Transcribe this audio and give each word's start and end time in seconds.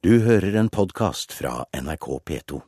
Du 0.00 0.14
hører 0.24 0.54
en 0.56 0.70
podkast 0.72 1.34
fra 1.36 1.66
NRK 1.76 2.06
P2. 2.24 2.60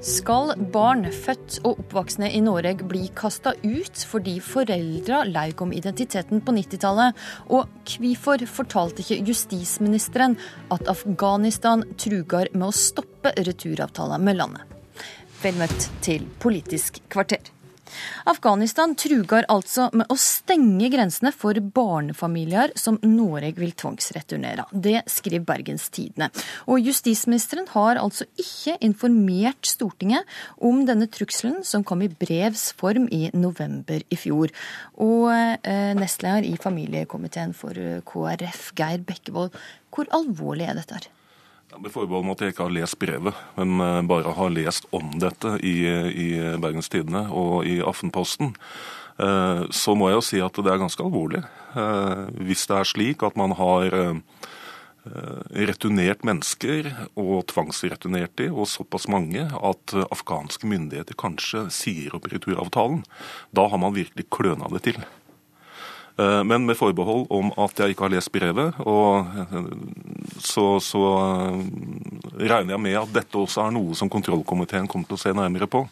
Skal 0.00 0.54
barn 0.72 1.04
født 1.12 1.60
og 1.60 1.82
oppvoksne 1.84 2.32
i 2.32 2.40
Norge 2.40 2.80
bli 2.80 3.04
kasta 3.12 3.52
ut 3.60 4.08
fordi 4.08 4.38
foreldra 4.40 5.26
laug 5.28 5.66
om 5.68 5.76
identiteten 5.76 6.40
på 6.40 6.56
90-tallet? 6.62 7.12
Og 7.52 7.68
hvorfor 7.92 8.48
fortalte 8.48 9.04
ikke 9.04 9.20
justisministeren 9.34 10.40
at 10.72 10.88
Afghanistan 10.88 11.84
truger 11.92 12.48
med 12.56 12.70
å 12.70 12.76
stoppe 12.86 13.36
returavtalen 13.36 14.24
med 14.24 14.40
landet? 14.40 14.71
Vel 15.42 15.56
møtt 15.58 15.88
til 16.06 16.22
Politisk 16.38 17.00
kvarter. 17.10 17.48
Afghanistan 18.30 18.92
truger 18.94 19.42
altså 19.50 19.88
med 19.90 20.06
å 20.12 20.16
stenge 20.20 20.86
grensene 20.92 21.32
for 21.34 21.58
barnefamilier 21.74 22.70
som 22.78 23.00
Norge 23.02 23.50
vil 23.58 23.72
tvangsreturnere. 23.74 24.68
Det 24.70 25.02
skriver 25.10 25.44
Bergens 25.48 25.88
Tidende. 25.90 26.28
Og 26.70 26.86
justisministeren 26.86 27.66
har 27.72 27.98
altså 27.98 28.28
ikke 28.38 28.76
informert 28.86 29.66
Stortinget 29.66 30.30
om 30.62 30.84
denne 30.86 31.08
trusselen 31.10 31.64
som 31.66 31.82
kom 31.82 32.04
i 32.06 32.12
brevs 32.12 32.68
form 32.78 33.08
i 33.10 33.24
november 33.34 34.06
i 34.14 34.20
fjor. 34.20 34.54
Og 35.02 35.26
eh, 35.34 35.90
nestleder 35.98 36.46
i 36.46 36.54
familiekomiteen 36.54 37.50
for 37.56 37.74
KrF, 38.06 38.70
Geir 38.78 39.02
Bekkevold, 39.10 39.58
hvor 39.90 40.14
alvorlig 40.14 40.70
er 40.70 40.78
dette? 40.78 41.02
her? 41.02 41.10
Med 41.72 41.88
forbehold 41.92 42.26
om 42.26 42.32
at 42.34 42.42
jeg 42.42 42.52
ikke 42.52 42.66
har 42.66 42.74
lest 42.74 42.98
brevet, 43.00 43.36
men 43.56 43.80
eh, 43.80 44.00
bare 44.04 44.34
har 44.36 44.52
lest 44.52 44.88
om 44.92 45.14
dette 45.22 45.54
i, 45.64 45.76
i 45.88 46.28
Bergens 46.60 46.90
Tidende 46.92 47.24
og 47.32 47.64
i 47.68 47.78
Aftenposten, 47.80 48.52
eh, 49.16 49.62
så 49.72 49.94
må 49.96 50.10
jeg 50.10 50.18
jo 50.18 50.26
si 50.26 50.42
at 50.44 50.60
det 50.60 50.72
er 50.72 50.82
ganske 50.82 51.04
alvorlig. 51.04 51.40
Eh, 51.72 52.26
hvis 52.44 52.66
det 52.68 52.76
er 52.76 52.90
slik 52.92 53.24
at 53.24 53.38
man 53.40 53.56
har 53.56 53.96
returnert 55.58 56.20
mennesker 56.22 56.86
og 57.18 57.48
tvangsreturnert 57.50 58.36
de, 58.38 58.46
og 58.54 58.68
såpass 58.70 59.08
mange 59.10 59.48
at 59.50 59.94
afghanske 60.14 60.68
myndigheter 60.70 61.18
kanskje 61.18 61.64
sier 61.74 62.14
opp 62.14 62.28
returavtalen, 62.30 63.00
da 63.50 63.66
har 63.66 63.82
man 63.82 63.96
virkelig 63.96 64.28
kløna 64.30 64.70
det 64.70 64.84
til. 64.86 65.00
Eh, 66.16 66.44
men 66.44 66.66
med 66.66 66.76
forbehold 66.76 67.26
om 67.32 67.52
at 67.56 67.78
jeg 67.80 67.94
ikke 67.94 68.06
har 68.06 68.14
lest 68.14 68.32
brevet. 68.32 68.74
eh, 69.24 69.54
så, 70.38 70.80
så, 70.80 71.02
eh, 71.24 72.46
regner 72.48 72.76
jeg 72.76 72.80
med 72.80 72.98
at 73.00 73.14
dette 73.14 73.38
også 73.38 73.66
er 73.66 73.72
noe 73.72 73.96
som 73.96 74.10
kontrollkomiteen 74.12 74.88
kommer 74.88 75.08
til 75.08 75.16
å 75.16 75.22
se 75.24 75.32
nærmere 75.32 75.68
på. 75.70 75.86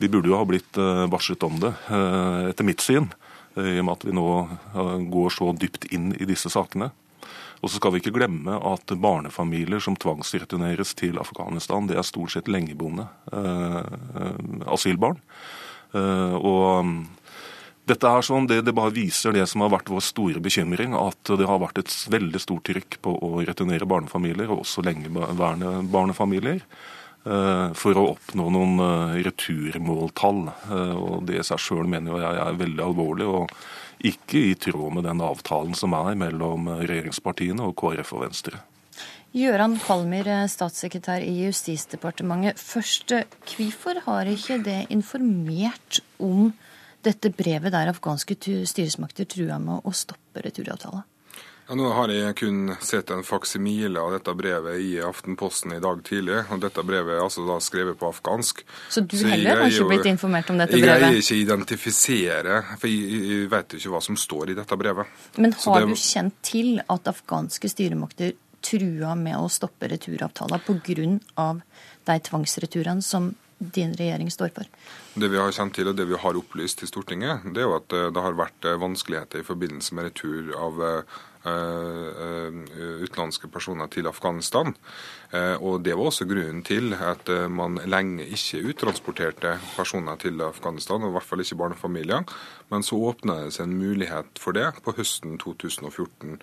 De 0.00 0.08
burde 0.08 0.28
jo 0.28 0.36
ha 0.36 0.44
blitt 0.48 0.78
varslet 1.12 1.42
om 1.44 1.58
det, 1.60 1.74
etter 2.48 2.64
mitt 2.64 2.80
syn, 2.80 3.10
i 3.60 3.74
og 3.82 3.84
med 3.84 3.92
at 3.92 4.06
vi 4.08 4.14
nå 4.16 4.24
går 5.12 5.34
så 5.34 5.50
dypt 5.52 5.84
inn 5.92 6.14
i 6.16 6.24
disse 6.24 6.48
sakene. 6.48 6.88
Og 7.60 7.68
så 7.68 7.76
skal 7.76 7.92
vi 7.92 8.00
ikke 8.00 8.14
glemme 8.16 8.56
at 8.64 8.94
barnefamilier 8.96 9.84
som 9.84 9.98
tvangsreturneres 10.00 10.94
til 10.96 11.20
Afghanistan, 11.20 11.84
det 11.84 11.98
er 12.00 12.08
stort 12.08 12.32
sett 12.32 12.48
lengeboende 12.48 13.10
asylbarn. 14.72 15.20
Og 15.92 16.96
dette 17.90 18.06
er 18.06 18.24
sånn, 18.24 18.46
det, 18.50 18.60
det, 18.66 18.74
bare 18.76 18.94
viser 18.94 19.34
det 19.34 19.46
som 19.50 19.64
har 19.64 19.72
vært 19.74 19.90
vår 19.90 20.04
store 20.04 20.42
bekymring, 20.42 20.94
at 20.98 21.32
det 21.38 21.48
har 21.48 21.60
vært 21.62 21.82
et 21.82 21.96
veldig 22.12 22.40
stort 22.42 22.66
trykk 22.68 23.00
på 23.04 23.16
å 23.26 23.42
returnere 23.42 23.88
barnefamilier, 23.90 24.50
og 24.50 24.64
også 24.64 24.84
lengeværende 24.86 25.80
barnefamilier, 25.90 26.62
eh, 27.26 27.66
for 27.78 27.98
å 27.98 28.06
oppnå 28.14 28.48
noen 28.54 28.86
eh, 28.86 29.20
returmåltall. 29.26 30.42
Eh, 30.70 30.96
og 30.96 31.28
Det 31.28 31.40
i 31.40 31.46
seg 31.46 31.62
sjøl 31.62 31.90
mener 31.90 32.22
jeg 32.22 32.42
er 32.46 32.62
veldig 32.62 32.86
alvorlig, 32.86 33.28
og 33.28 33.54
ikke 34.06 34.46
i 34.52 34.56
tråd 34.56 34.96
med 34.96 35.08
den 35.08 35.20
avtalen 35.24 35.76
som 35.76 35.94
er 35.98 36.16
mellom 36.18 36.70
regjeringspartiene 36.80 37.66
og 37.66 37.76
KrF 37.80 38.14
og 38.16 38.26
Venstre. 38.28 38.64
Gøran 39.36 39.76
Kalmyr, 39.78 40.26
statssekretær 40.50 41.22
i 41.22 41.44
Justisdepartementet. 41.44 42.58
Først, 42.58 43.12
hvorfor 43.52 44.00
har 44.08 44.26
ikke 44.26 44.56
det 44.64 44.80
informert 44.90 46.00
om 46.18 46.50
dette 47.06 47.32
brevet 47.32 47.72
der 47.72 47.92
afghanske 47.92 48.36
styresmakter 48.68 49.28
trua 49.30 49.58
med 49.62 49.86
å 49.86 49.94
stoppe 49.96 50.44
returavtalen? 50.44 51.06
Ja, 51.70 51.76
nå 51.78 51.86
har 51.94 52.10
jeg 52.10 52.34
kun 52.34 52.72
sett 52.82 53.12
en 53.14 53.20
faksimile 53.22 54.00
av 54.02 54.16
dette 54.16 54.32
brevet 54.34 54.80
i 54.82 54.96
Aftenposten 55.06 55.76
i 55.76 55.78
dag 55.78 56.00
tidlig. 56.02 56.40
og 56.50 56.64
Dette 56.64 56.82
brevet 56.82 57.14
er 57.14 57.22
altså 57.22 57.44
da 57.46 57.60
skrevet 57.62 57.94
på 58.00 58.08
afghansk. 58.08 58.64
Så 58.90 59.04
du 59.06 59.14
heller 59.22 59.62
har 59.62 59.70
ikke 59.70 59.86
blitt 59.92 60.08
informert 60.10 60.50
om 60.50 60.58
dette 60.58 60.74
brevet? 60.74 60.88
Jeg 60.88 60.98
greier 60.98 61.20
ikke 61.20 61.38
identifisere, 61.38 62.56
for 62.74 62.90
jeg, 62.90 63.20
jeg 63.22 63.52
vet 63.52 63.76
ikke 63.78 63.92
hva 63.94 64.00
som 64.02 64.18
står 64.18 64.50
i 64.50 64.56
dette 64.58 64.80
brevet. 64.82 65.14
Men 65.38 65.54
har 65.62 65.84
det... 65.84 65.94
du 65.94 66.02
kjent 66.02 66.40
til 66.42 66.72
at 66.82 67.12
afghanske 67.14 67.70
styremakter 67.70 68.34
trua 68.66 69.14
med 69.22 69.38
å 69.38 69.46
stoppe 69.46 69.92
returavtalen 69.94 70.66
pga. 70.66 71.46
de 72.10 72.18
tvangsreturene 72.26 73.06
som 73.06 73.30
din 73.60 73.94
regjering 73.94 74.30
står 74.32 74.52
for? 74.56 74.68
Det 75.14 75.28
vi 75.28 75.40
har 75.40 75.52
kjent 75.52 75.74
til 75.76 75.90
og 75.90 75.96
det 75.98 76.06
vi 76.08 76.18
har 76.18 76.38
opplyst 76.38 76.80
til 76.80 76.88
Stortinget, 76.88 77.44
det 77.52 77.60
er 77.62 77.68
jo 77.68 77.76
at 77.76 77.96
eh, 77.96 78.08
det 78.14 78.24
har 78.24 78.38
vært 78.38 78.68
eh, 78.68 78.78
vanskeligheter 78.80 79.42
i 79.42 79.46
forbindelse 79.46 79.96
med 79.96 80.10
retur 80.10 80.54
av 80.58 80.86
Uh, 81.40 82.52
utenlandske 83.00 83.48
personer 83.48 83.88
til 83.88 84.04
Afghanistan. 84.04 84.74
Og 85.64 85.80
Det 85.80 85.94
var 85.96 86.10
også 86.10 86.26
grunnen 86.28 86.60
til 86.62 86.92
at 86.92 87.30
man 87.48 87.78
lenge 87.88 88.26
ikke 88.28 88.60
uttransporterte 88.68 89.54
personer 89.72 90.20
til 90.20 90.36
Afghanistan, 90.44 91.00
og 91.00 91.08
i 91.08 91.16
hvert 91.16 91.24
fall 91.24 91.40
ikke 91.40 91.56
barnefamilier. 91.56 92.28
Men 92.68 92.84
så 92.84 93.00
åpna 93.00 93.38
det 93.46 93.54
seg 93.56 93.70
en 93.70 93.78
mulighet 93.80 94.36
for 94.36 94.52
det 94.52 94.68
på 94.84 94.92
høsten 94.98 95.38
2014. 95.38 96.42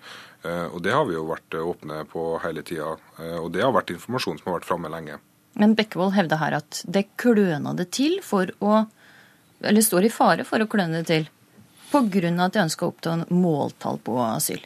Og 0.74 0.82
Det 0.82 0.92
har 0.92 1.06
vi 1.06 1.14
jo 1.14 1.30
vært 1.30 1.54
åpne 1.54 2.02
på 2.10 2.26
hele 2.42 2.66
tida. 2.66 2.96
Og 3.38 3.52
det 3.54 3.62
har 3.62 3.76
vært 3.78 3.94
informasjon 3.94 4.42
som 4.42 4.50
har 4.50 4.58
vært 4.58 4.72
framme 4.72 4.90
lenge. 4.90 5.20
Men 5.58 5.74
Bekkevold 5.74 6.14
hevda 6.14 6.38
her 6.38 6.60
at 6.60 6.82
det 6.86 7.08
kløna 7.18 7.74
det 7.78 7.90
til 7.96 8.20
for 8.24 8.50
å 8.62 8.84
Eller 9.58 9.82
står 9.82 10.06
i 10.06 10.14
fare 10.14 10.44
for 10.46 10.62
å 10.62 10.68
kløne 10.70 11.00
det 11.00 11.08
til 11.10 11.24
pga. 11.90 12.44
at 12.44 12.52
de 12.54 12.60
ønsker 12.62 12.86
å 12.86 12.92
oppta 12.92 13.16
måltall 13.34 13.98
på 13.98 14.14
asyl. 14.22 14.60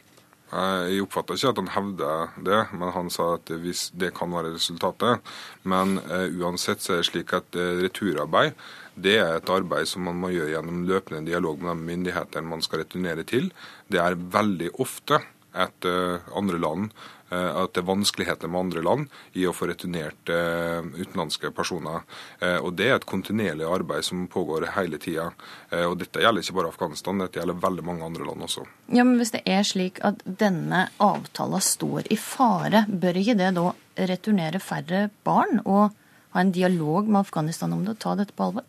Jeg 0.53 1.01
oppfatter 1.01 1.33
ikke 1.33 1.49
at 1.49 1.57
han 1.57 1.71
hevder 1.73 2.27
det, 2.45 2.59
men 2.77 2.91
han 2.93 3.09
sa 3.09 3.33
at 3.39 3.49
hvis 3.49 3.87
det 3.97 4.11
kan 4.13 4.29
være 4.29 4.53
resultatet. 4.53 5.23
Men 5.63 5.97
uh, 5.97 6.29
uansett 6.29 6.83
så 6.83 6.93
er 6.93 7.01
det 7.01 7.09
slik 7.09 7.33
at 7.33 7.57
uh, 7.57 7.81
returarbeid 7.81 8.53
det 8.93 9.15
er 9.17 9.39
et 9.39 9.49
arbeid 9.49 9.89
som 9.89 10.05
man 10.05 10.19
må 10.21 10.29
gjøre 10.29 10.53
gjennom 10.53 10.83
løpende 10.85 11.25
dialog 11.25 11.63
med 11.63 11.73
de 11.73 11.87
myndighetene 11.87 12.45
man 12.45 12.61
skal 12.61 12.83
returnere 12.83 13.25
til. 13.25 13.49
Det 13.89 13.97
er 13.97 14.13
veldig 14.13 14.75
ofte 14.77 15.23
et 15.57 15.89
uh, 15.89 16.21
andre 16.37 16.61
land 16.61 16.93
Eh, 17.22 17.22
at 17.33 17.73
det 17.73 17.81
er 17.83 17.87
vanskeligheter 17.87 18.51
med 18.51 18.65
andre 18.67 18.83
land 18.85 19.17
i 19.39 19.45
å 19.47 19.53
få 19.55 19.69
returnert 19.71 20.29
eh, 20.31 20.85
utenlandske 20.99 21.51
personer. 21.55 22.03
Eh, 22.39 22.57
og 22.57 22.73
Det 22.77 22.89
er 22.89 22.97
et 22.97 23.07
kontinuerlig 23.09 23.67
arbeid 23.67 24.05
som 24.05 24.27
pågår 24.27 24.69
hele 24.77 24.99
tida. 25.01 25.31
Og 25.73 25.95
dette 25.97 26.21
gjelder 26.21 26.43
ikke 26.43 26.55
bare 26.57 26.69
Afghanistan, 26.69 27.21
dette 27.21 27.39
gjelder 27.39 27.57
veldig 27.61 27.83
mange 27.85 28.05
andre 28.05 28.27
land 28.27 28.45
også. 28.45 28.65
Ja, 28.93 29.03
men 29.03 29.17
Hvis 29.17 29.33
det 29.33 29.41
er 29.49 29.63
slik 29.65 29.99
at 30.05 30.21
denne 30.25 30.87
avtalen 31.01 31.63
står 31.63 32.11
i 32.13 32.17
fare, 32.19 32.85
bør 32.87 33.17
ikke 33.17 33.37
det 33.39 33.53
da 33.57 33.71
returnere 34.09 34.61
færre 34.61 35.07
barn 35.25 35.61
og 35.63 35.93
ha 36.33 36.41
en 36.41 36.53
dialog 36.53 37.09
med 37.09 37.21
Afghanistan 37.23 37.73
om 37.73 37.83
det 37.85 37.95
og 37.95 38.03
ta 38.05 38.15
dette 38.19 38.35
på 38.37 38.49
alvor? 38.49 38.65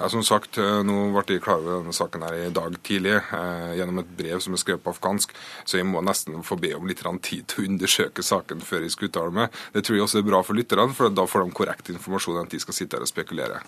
Ja, 0.00 0.08
som 0.08 0.22
sagt, 0.24 0.58
eh, 0.58 0.80
Nå 0.86 1.10
ble 1.12 1.36
jeg 1.36 1.42
klar 1.44 1.60
over 1.60 1.82
denne 1.82 1.92
saken 1.92 2.22
her 2.24 2.36
i 2.46 2.52
dag 2.54 2.76
tidlig 2.86 3.18
eh, 3.20 3.72
gjennom 3.76 4.00
et 4.00 4.12
brev 4.16 4.40
som 4.40 4.54
er 4.56 4.60
skrevet 4.62 4.82
på 4.84 4.94
afghansk, 4.94 5.34
så 5.68 5.76
jeg 5.76 5.88
må 5.88 6.00
nesten 6.04 6.40
få 6.46 6.56
be 6.60 6.72
om 6.76 6.86
litt 6.88 7.02
tid 7.26 7.46
til 7.50 7.64
å 7.64 7.68
undersøke 7.68 8.24
saken 8.24 8.62
før 8.64 8.86
jeg 8.86 8.94
skal 8.94 9.10
uttale 9.10 9.34
meg. 9.36 9.58
Det 9.74 9.82
tror 9.84 9.98
jeg 9.98 10.04
også 10.06 10.20
er 10.22 10.28
bra 10.30 10.40
for 10.46 10.56
lytterne, 10.56 10.94
for 10.96 11.12
da 11.12 11.26
får 11.28 11.44
de 11.44 11.56
korrekt 11.58 11.90
informasjon 11.92 12.40
at 12.40 12.54
de 12.54 12.60
skal 12.62 12.76
sitte 12.76 12.96
her 12.96 13.04
og 13.04 13.10
spekulere. 13.10 13.60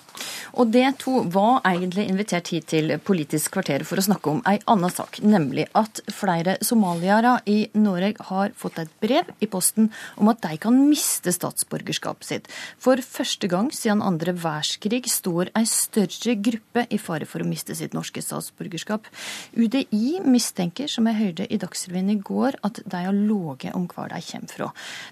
Og 0.57 0.73
det 0.73 0.87
to 1.03 1.23
var 1.33 1.61
egentlig 1.69 2.07
invitert 2.09 2.49
hit 2.53 2.71
til 2.73 2.95
Politisk 3.03 3.53
kvarter 3.57 3.85
for 3.89 4.01
å 4.01 4.07
snakke 4.07 4.33
om 4.33 4.43
ei 4.49 4.57
anna 4.71 4.89
sak, 4.93 5.21
nemlig 5.21 5.69
at 5.77 6.01
flere 6.13 6.57
somaliere 6.65 7.39
i 7.51 7.67
Norge 7.75 8.29
har 8.31 8.57
fått 8.57 8.81
et 8.81 8.93
brev 9.05 9.29
i 9.45 9.51
posten 9.51 9.91
om 10.17 10.33
at 10.33 10.41
de 10.45 10.57
kan 10.61 10.77
miste 10.89 11.33
statsborgerskapet 11.35 12.29
sitt. 12.29 12.53
For 12.81 13.01
første 13.05 13.51
gang 13.53 13.69
siden 13.75 14.05
andre 14.05 14.33
verdenskrig 14.33 15.11
står 15.13 15.53
ei 15.59 15.67
større 15.69 15.92
større 15.93 16.35
gruppe 16.41 16.87
i 16.91 16.99
fare 17.01 17.27
for 17.29 17.43
å 17.43 17.49
miste 17.49 17.75
sitt 17.77 17.95
norske 17.97 18.23
statsborgerskap. 18.25 19.09
UDI 19.57 20.23
mistenker, 20.25 20.89
som 20.91 21.09
jeg 21.11 21.19
hørte 21.19 21.49
i 21.53 21.61
Dagsrevyen 21.61 22.13
i 22.15 22.19
går, 22.23 22.59
at 22.65 22.83
de 22.85 23.05
har 23.05 23.17
ligget 23.17 23.77
om 23.77 23.87
hvor 23.91 24.11
de 24.13 24.21
kommer 24.31 24.57
fra. 24.57 24.71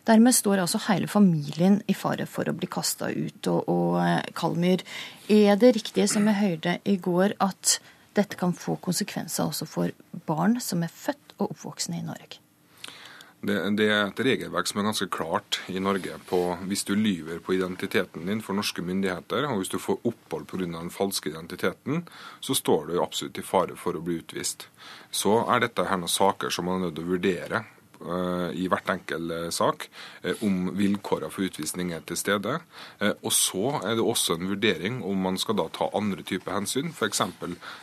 Dermed 0.09 0.37
står 0.37 0.65
altså 0.65 0.83
hele 0.89 1.11
familien 1.11 1.81
i 1.87 1.97
fare 1.97 2.27
for 2.31 2.49
å 2.49 2.57
bli 2.57 2.71
kasta 2.71 3.11
ut. 3.13 3.41
Og, 3.53 3.69
og 3.69 3.97
eh, 4.03 4.35
Kalmyr, 4.37 4.85
er 5.31 5.57
det 5.61 5.75
riktig 5.77 6.09
som 6.11 6.29
jeg 6.31 6.41
hørte 6.41 6.79
i 6.89 6.97
går, 7.01 7.37
at 7.41 7.79
dette 8.17 8.39
kan 8.39 8.55
få 8.57 8.77
konsekvenser 8.83 9.47
også 9.47 9.69
for 9.69 9.97
barn 10.27 10.59
som 10.63 10.83
er 10.83 10.93
født 10.93 11.37
og 11.39 11.53
oppvoksende 11.53 12.01
i 12.01 12.07
Norge? 12.07 12.41
Det, 13.41 13.57
det, 13.79 13.87
er 13.89 14.03
et 14.05 14.21
regelverk 14.21 14.69
som 14.69 14.83
er 14.83 14.87
ganske 14.91 15.07
klart 15.09 15.63
i 15.73 15.81
Norge 15.81 16.19
på 16.29 16.41
hvis 16.69 16.85
du 16.85 16.93
lyver 16.93 17.39
på 17.41 17.55
identiteten 17.57 18.29
din 18.29 18.43
for 18.45 18.59
norske 18.59 18.85
myndigheter, 18.85 19.47
og 19.49 19.63
hvis 19.63 19.73
du 19.73 19.79
får 19.81 20.03
opphold 20.05 20.45
pga. 20.51 20.67
den 20.67 20.93
falske 20.93 21.33
identiteten, 21.33 22.05
så 22.41 22.55
står 22.55 22.91
du 22.91 23.01
absolutt 23.01 23.41
i 23.41 23.47
fare 23.47 23.79
for 23.81 23.97
å 23.97 24.05
bli 24.05 24.19
utvist. 24.21 24.69
Så 25.11 25.39
er 25.49 25.65
dette 25.65 25.89
her 25.89 26.03
noen 26.03 26.13
saker 26.13 26.53
som 26.53 26.69
man 26.69 26.83
er 26.83 26.89
nødt 26.91 26.99
til 27.01 27.09
å 27.09 27.13
vurdere 27.15 27.65
Eh, 28.01 28.51
i 28.57 28.65
hvert 28.73 28.89
enkelt 28.89 29.33
eh, 29.35 29.49
sak 29.53 29.83
eh, 30.25 30.39
om 30.47 30.71
vilkårene 30.73 31.29
for 31.29 31.45
utvisning 31.45 31.91
er 31.93 32.01
til 32.09 32.17
stede. 32.17 32.57
Og 33.21 33.33
så 33.35 33.75
er 33.85 33.99
det 33.99 34.05
også 34.05 34.39
en 34.39 34.49
vurdering 34.49 35.01
om 35.05 35.21
man 35.21 35.37
skal 35.41 35.59
da 35.59 35.67
ta 35.73 35.91
andre 35.97 36.25
typer 36.25 36.57
hensyn, 36.57 36.95
f.eks. 36.95 37.21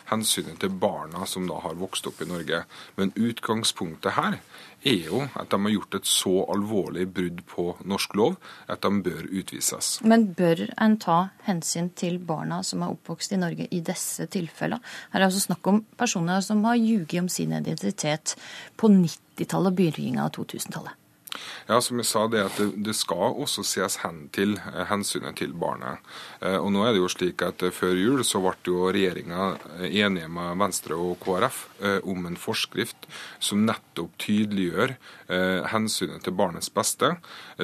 hensynet 0.09 0.57
til 0.63 0.73
barna 0.73 1.27
som 1.29 1.45
da 1.49 1.59
har 1.61 1.77
vokst 1.77 2.09
opp 2.09 2.23
i 2.23 2.29
Norge. 2.29 2.63
Men 2.97 3.13
utgangspunktet 3.13 4.17
her 4.17 4.39
er 4.87 5.09
jo 5.09 5.21
at 5.27 5.51
de 5.51 5.59
har 5.63 5.73
gjort 5.73 5.97
et 5.99 6.09
så 6.09 6.33
alvorlig 6.53 7.07
brudd 7.13 7.41
på 7.49 7.65
norsk 7.87 8.15
lov 8.19 8.37
at 8.71 8.81
de 8.83 9.01
bør 9.05 9.25
utvises. 9.27 9.97
Men 10.07 10.29
bør 10.37 10.65
en 10.83 10.97
ta 11.01 11.19
hensyn 11.47 11.91
til 11.97 12.19
barna 12.19 12.61
som 12.63 12.83
er 12.83 12.93
oppvokst 12.95 13.35
i 13.35 13.41
Norge 13.41 13.67
i 13.71 13.81
disse 13.85 14.27
tilfellene? 14.33 14.81
Her 15.13 15.21
er 15.21 15.29
altså 15.29 15.43
snakk 15.47 15.67
om 15.71 15.83
personer 15.97 16.43
som 16.45 16.63
har 16.67 16.79
ljuget 16.79 17.19
om 17.21 17.29
sin 17.31 17.55
identitet 17.57 18.37
på 18.77 18.91
90-tallet 18.93 19.73
og 19.73 19.77
begynnelsen 19.81 20.23
av 20.23 20.33
2000-tallet. 20.37 21.06
Ja, 21.67 21.79
som 21.83 21.99
jeg 21.99 22.07
sa, 22.07 22.25
det 22.31 22.43
at 22.45 22.59
det, 22.75 22.95
skal 22.95 23.35
også 23.35 23.63
ses 23.67 23.99
hen 24.03 24.27
til 24.35 24.55
eh, 24.59 24.83
hensynet 24.89 25.37
til 25.39 25.53
barnet. 25.57 26.03
Eh, 26.41 26.55
og 26.57 26.71
nå 26.73 26.85
er 26.85 26.95
det 26.95 27.01
jo 27.01 27.09
slik 27.11 27.43
at 27.45 27.65
eh, 27.65 27.73
Før 27.77 27.97
jul 27.97 28.23
så 28.25 28.41
ble 28.43 28.55
jo 28.65 28.87
regjeringa 28.93 29.49
enige 29.87 30.29
med 30.31 30.57
Venstre 30.61 30.95
og 30.97 31.19
KrF 31.21 31.59
om 32.09 32.25
en 32.25 32.37
forskrift 32.39 33.05
som 33.43 33.65
nettopp 33.67 34.15
tydeliggjør 34.21 34.95
hensynet 35.71 36.23
til 36.25 36.35
barnets 36.37 36.71
beste, 36.73 37.11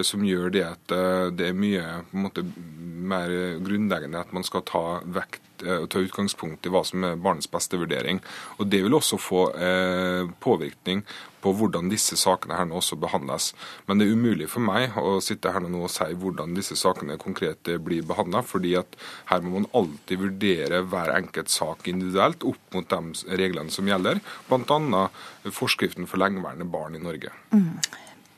som 0.06 0.26
gjør 0.28 0.54
det 0.54 0.64
at 0.68 0.94
det 1.34 1.50
er 1.50 1.58
mye 1.58 2.04
måte, 2.12 2.44
mer 2.44 3.32
grunnleggende 3.64 4.22
at 4.22 4.36
man 4.36 4.46
skal 4.46 4.66
ta 4.70 4.84
vekt 5.18 5.42
ta 5.90 6.02
utgangspunkt 6.04 6.66
i 6.66 6.72
hva 6.74 6.84
som 6.88 7.04
er 7.08 7.20
barnets 7.20 7.50
beste 7.52 7.80
vurdering. 7.80 8.22
Og 8.60 8.68
Det 8.68 8.84
vil 8.84 8.98
også 8.98 9.20
få 9.22 9.46
eh, 9.56 10.30
påvirkning 10.44 11.04
på 11.44 11.52
hvordan 11.60 11.90
disse 11.92 12.16
sakene 12.20 12.56
her 12.56 12.68
nå 12.70 12.78
også 12.80 12.98
behandles. 13.00 13.52
Men 13.88 14.00
det 14.00 14.08
er 14.08 14.16
umulig 14.16 14.48
for 14.52 14.64
meg 14.64 14.96
å 15.00 15.18
sitte 15.24 15.52
her 15.52 15.66
nå 15.66 15.84
og 15.84 15.92
si 15.92 16.08
hvordan 16.20 16.56
disse 16.56 16.78
sakene 16.80 17.20
konkret 17.22 17.68
blir 17.84 18.06
behandla, 18.08 18.44
fordi 18.48 18.78
at 18.80 18.96
her 19.32 19.44
må 19.44 19.58
man 19.58 19.70
alltid 19.76 20.24
vurdere 20.24 20.84
hver 20.88 21.12
enkelt 21.18 21.52
sak 21.52 21.90
individuelt 21.92 22.48
opp 22.48 22.78
mot 22.78 22.96
de 22.96 23.38
reglene 23.44 23.74
som 23.74 23.88
gjelder, 23.90 24.24
bl.a. 24.48 25.06
forskriften 25.52 26.08
for 26.08 26.24
lengeværende 26.24 26.70
barn 26.72 26.96
i 26.96 27.04
Norge. 27.04 27.36
Mm. 27.52 27.76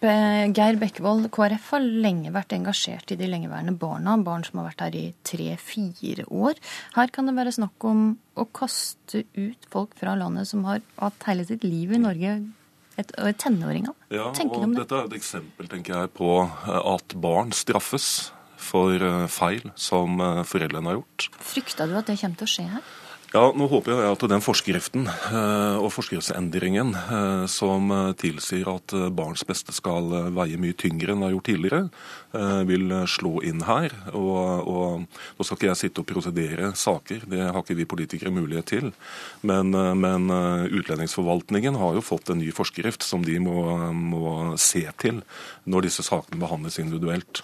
Geir 0.03 0.77
Bekkevold, 0.81 1.29
KrF 1.33 1.69
har 1.75 1.85
lenge 1.85 2.33
vært 2.35 2.53
engasjert 2.57 3.13
i 3.13 3.17
de 3.19 3.29
lengeværende 3.29 3.75
barna, 3.79 4.17
barn 4.21 4.43
som 4.45 4.59
har 4.59 4.69
vært 4.69 4.83
her 4.85 4.97
i 4.99 5.05
tre-fire 5.25 6.27
år. 6.27 6.59
Her 6.97 7.13
kan 7.15 7.29
det 7.29 7.37
være 7.37 7.55
snakk 7.55 7.87
om 7.87 8.03
å 8.35 8.45
kaste 8.55 9.23
ut 9.37 9.69
folk 9.71 9.95
fra 9.99 10.17
landet 10.19 10.49
som 10.51 10.65
har 10.67 10.83
hatt 10.99 11.27
hele 11.29 11.47
sitt 11.47 11.63
liv 11.65 11.95
i 11.95 12.01
Norge, 12.01 12.37
et, 12.95 13.11
og 13.19 13.31
tenåringer. 13.41 13.95
Ja, 14.13 14.29
og 14.31 14.35
det? 14.37 14.69
dette 14.77 14.99
er 14.99 15.09
et 15.09 15.17
eksempel 15.17 15.71
tenker 15.71 15.97
jeg, 15.97 16.13
på 16.15 16.31
eh, 16.43 16.77
at 16.79 17.15
barn 17.19 17.51
straffes 17.55 18.29
for 18.61 18.95
eh, 18.95 19.25
feil 19.31 19.71
som 19.79 20.21
eh, 20.21 20.43
foreldrene 20.47 20.91
har 20.91 21.01
gjort. 21.01 21.27
Frykta 21.53 21.89
du 21.89 21.97
at 21.99 22.11
det 22.11 22.19
kommer 22.21 22.39
til 22.39 22.47
å 22.47 22.53
skje 22.55 22.69
her? 22.77 22.93
Ja, 23.35 23.49
nå 23.51 23.65
håper 23.67 23.91
jeg 23.91 24.13
at 24.13 24.21
den 24.31 24.43
forskriften 24.43 25.09
eh, 25.11 25.75
og 25.75 25.89
forskriftsendringen 25.91 26.93
eh, 26.95 27.41
som 27.51 27.89
eh, 27.91 28.13
tilsier 28.15 28.69
at 28.71 28.93
barns 29.11 29.43
beste 29.43 29.75
skal 29.75 30.07
veie 30.37 30.55
mye 30.61 30.77
tyngre 30.79 31.11
enn 31.11 31.19
det 31.19 31.27
har 31.27 31.33
gjort 31.33 31.49
tidligere, 31.49 31.81
vil 32.67 32.91
slå 33.07 33.37
inn 33.47 33.61
her. 33.63 33.93
Og, 34.11 34.67
og 34.67 35.03
Nå 35.37 35.45
skal 35.47 35.55
ikke 35.55 35.69
jeg 35.69 35.79
sitte 35.79 36.01
og 36.01 36.07
prosedere 36.09 36.71
saker, 36.75 37.23
det 37.31 37.43
har 37.43 37.61
ikke 37.61 37.77
vi 37.79 37.87
politikere 37.87 38.33
mulighet 38.35 38.67
til. 38.73 38.89
Men, 39.47 39.71
men 39.71 40.27
utlendingsforvaltningen 40.67 41.77
har 41.79 41.95
jo 41.95 42.03
fått 42.03 42.33
en 42.33 42.41
ny 42.43 42.49
forskrift 42.55 43.07
som 43.07 43.23
de 43.23 43.37
må, 43.39 43.55
må 43.95 44.33
se 44.59 44.83
til 44.99 45.21
når 45.63 45.87
disse 45.87 46.03
sakene 46.03 46.41
behandles 46.43 46.79
individuelt. 46.83 47.39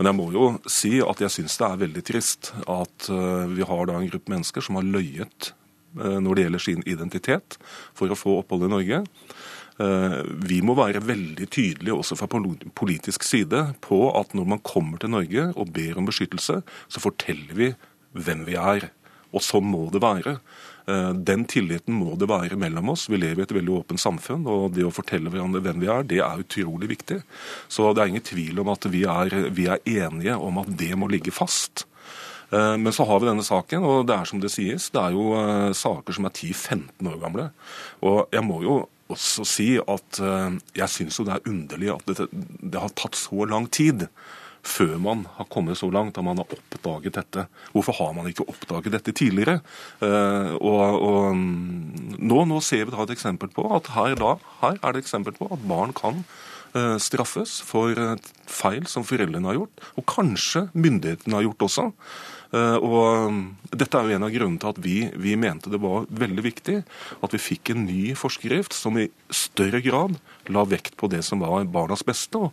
Men 0.00 0.10
jeg 0.10 0.18
må 0.18 0.26
jo 0.34 0.48
si 0.66 0.96
at 1.04 1.22
jeg 1.22 1.36
syns 1.36 1.60
det 1.62 1.68
er 1.68 1.82
veldig 1.84 2.04
trist 2.10 2.50
at 2.66 3.10
vi 3.54 3.70
har 3.70 3.86
da 3.86 4.00
en 4.00 4.10
gruppe 4.10 4.34
mennesker 4.34 4.66
som 4.66 4.80
har 4.80 4.90
løyet 4.90 5.31
eh, 5.52 6.18
når 6.22 6.34
det 6.34 6.46
gjelder 6.46 6.64
sin 6.66 6.86
identitet 6.88 7.58
for 7.96 8.12
å 8.12 8.18
få 8.18 8.38
opphold 8.42 8.68
i 8.68 8.72
Norge. 8.72 9.02
Eh, 9.82 10.18
vi 10.44 10.60
må 10.64 10.76
være 10.78 11.04
veldig 11.04 11.48
tydelige 11.48 11.96
også 11.96 12.18
fra 12.20 12.28
politisk 12.28 13.24
side 13.26 13.64
på 13.84 14.04
at 14.18 14.34
når 14.36 14.50
man 14.54 14.64
kommer 14.66 15.00
til 15.00 15.14
Norge 15.14 15.48
og 15.56 15.72
ber 15.74 16.00
om 16.00 16.08
beskyttelse, 16.08 16.60
så 16.62 17.02
forteller 17.02 17.56
vi 17.56 17.72
hvem 18.12 18.44
vi 18.48 18.58
er. 18.60 18.90
Og 19.32 19.40
sånn 19.44 19.64
må 19.64 19.86
det 19.92 20.02
være. 20.04 20.36
Eh, 20.90 21.12
den 21.14 21.46
tilliten 21.48 21.94
må 21.96 22.16
det 22.18 22.28
være 22.30 22.58
mellom 22.60 22.92
oss. 22.92 23.06
Vi 23.10 23.20
lever 23.20 23.42
i 23.42 23.46
et 23.46 23.54
veldig 23.54 23.76
åpent 23.80 24.02
samfunn, 24.02 24.44
og 24.50 24.74
det 24.76 24.84
å 24.86 24.92
fortelle 24.94 25.32
hverandre 25.32 25.62
hvem 25.64 25.80
vi 25.82 25.90
er, 25.92 26.04
det 26.08 26.20
er 26.24 26.42
utrolig 26.42 26.90
viktig. 26.92 27.22
Så 27.70 27.92
det 27.94 28.02
er 28.02 28.12
ingen 28.12 28.26
tvil 28.26 28.60
om 28.62 28.72
at 28.74 28.88
vi 28.92 29.06
er, 29.08 29.38
vi 29.54 29.70
er 29.70 29.82
enige 29.86 30.36
om 30.36 30.60
at 30.62 30.70
det 30.78 30.92
må 30.98 31.10
ligge 31.12 31.34
fast. 31.34 31.86
Eh, 32.52 32.76
men 32.76 32.92
så 32.92 33.06
har 33.08 33.20
vi 33.20 33.28
denne 33.30 33.44
saken, 33.46 33.84
og 33.88 34.08
det 34.08 34.16
er 34.16 34.28
som 34.28 34.42
det 34.42 34.52
sies, 34.52 34.90
det 34.92 35.00
er 35.00 35.16
jo 35.16 35.32
eh, 35.38 35.70
saker 35.76 36.16
som 36.16 36.28
er 36.28 36.34
10-15 36.34 37.08
år 37.08 37.20
gamle. 37.22 37.48
Og 38.04 38.26
jeg 38.34 38.44
må 38.46 38.60
jo 38.64 38.82
også 39.12 39.44
si 39.44 39.66
at 39.76 40.18
jeg 40.72 40.88
syns 40.88 41.18
jo 41.18 41.24
det 41.26 41.34
er 41.34 41.48
underlig 41.50 41.90
at 41.92 42.06
det, 42.08 42.30
det 42.32 42.80
har 42.80 42.94
tatt 42.96 43.18
så 43.18 43.44
lang 43.44 43.66
tid 43.68 44.06
før 44.64 44.94
man 45.04 45.26
har 45.34 45.50
kommet 45.52 45.76
så 45.76 45.90
langt 45.92 46.16
at 46.16 46.24
man 46.24 46.40
har 46.40 46.54
oppdaget 46.54 47.18
dette. 47.18 47.44
Hvorfor 47.74 47.98
har 47.98 48.14
man 48.16 48.30
ikke 48.30 48.46
oppdaget 48.48 48.94
dette 48.94 49.12
tidligere? 49.18 49.58
Og, 50.00 50.80
og 50.96 51.36
mm, 51.36 52.16
nå, 52.24 52.40
nå, 52.48 52.62
ser 52.64 52.86
vi 52.86 52.94
da 52.94 53.04
et 53.04 53.12
eksempel 53.12 53.52
på 53.52 53.66
at 53.76 53.92
her, 53.98 54.16
da, 54.16 54.38
her 54.62 54.80
er 54.80 54.96
det 54.96 55.04
eksempel 55.04 55.36
på 55.36 55.50
at 55.52 55.68
barn 55.68 55.92
kan 55.98 56.24
straffes 57.04 57.58
for 57.68 57.92
feil 58.48 58.86
som 58.88 59.04
foreldrene 59.04 59.50
har 59.50 59.58
gjort, 59.58 59.90
og 60.00 60.08
kanskje 60.08 60.70
myndighetene 60.72 61.36
har 61.36 61.50
gjort 61.50 61.66
også. 61.68 61.90
Og 62.52 63.32
mm, 63.32 63.42
Dette 63.72 63.96
er 63.96 64.10
jo 64.10 64.16
en 64.18 64.26
av 64.26 64.32
grunnene 64.34 64.60
til 64.60 64.68
at 64.68 64.80
vi, 64.84 64.96
vi, 65.16 65.36
mente 65.40 65.72
det 65.72 65.80
var 65.80 66.04
veldig 66.12 66.42
viktig 66.44 66.74
at 67.24 67.32
vi 67.32 67.40
fikk 67.40 67.72
en 67.72 67.86
ny 67.86 68.12
forskrift 68.18 68.76
som 68.76 68.98
i 69.00 69.06
større 69.32 69.80
grad 69.80 70.18
la 70.52 70.66
vekt 70.68 70.98
på 71.00 71.08
det 71.08 71.22
som 71.24 71.40
var 71.40 71.64
barnas 71.72 72.04
beste, 72.04 72.36
og, 72.36 72.52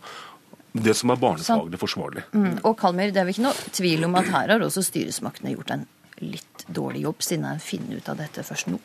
det 0.72 0.94
som 0.94 1.10
er 1.10 1.18
barnefaglig 1.20 1.80
forsvarlig. 1.80 2.22
Mm. 2.32 2.60
Og 2.62 2.76
Kalmer, 2.78 3.10
det 3.10 3.20
er 3.20 3.26
vel 3.26 3.34
ikke 3.34 3.48
noe 3.48 3.72
tvil 3.74 4.06
om 4.06 4.16
at 4.20 4.30
her 4.30 4.54
har 4.54 4.64
også 4.64 4.84
styresmaktene 4.86 5.54
gjort 5.56 5.74
en 5.74 5.86
litt 6.20 6.64
dårlig 6.68 7.04
jobb, 7.06 7.24
siden 7.24 7.48
jeg 7.48 7.64
finner 7.64 8.00
ut 8.00 8.10
av 8.12 8.20
dette 8.20 8.44
først 8.46 8.70
nå? 8.70 8.78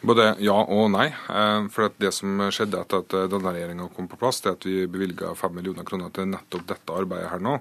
Både 0.00 0.28
ja 0.38 0.54
og 0.54 0.92
nei. 0.94 1.08
Eh, 1.10 1.64
for 1.74 1.90
Det 1.98 2.12
som 2.14 2.38
skjedde 2.54 2.78
etter 2.78 3.00
at 3.02 3.14
eh, 3.18 3.24
denne 3.32 3.50
regjeringa 3.50 3.88
kom 3.96 4.06
på 4.06 4.18
plass, 4.20 4.38
det 4.44 4.50
er 4.50 4.54
at 4.54 4.66
vi 4.68 4.74
bevilga 4.86 5.32
5 5.34 5.56
millioner 5.56 5.86
kroner 5.86 6.12
til 6.14 6.28
nettopp 6.30 6.68
dette 6.70 6.94
arbeidet 6.94 7.32
her 7.32 7.42
nå, 7.42 7.56